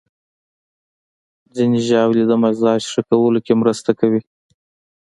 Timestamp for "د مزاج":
2.27-2.81